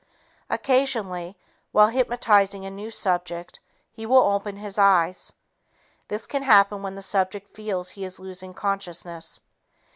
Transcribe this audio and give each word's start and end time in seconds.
Occasionally, 0.49 1.37
while 1.71 1.89
hypnotizing 1.89 2.65
a 2.65 2.71
new 2.71 2.89
subject, 2.89 3.59
he 3.91 4.03
will 4.03 4.23
open 4.23 4.55
his 4.55 4.79
eyes. 4.79 5.33
This 6.07 6.25
can 6.25 6.41
happen 6.41 6.81
when 6.81 6.95
the 6.95 7.03
subject 7.03 7.55
feels 7.55 7.91
he 7.91 8.03
is 8.03 8.19
losing 8.19 8.55
consciousness. 8.55 9.41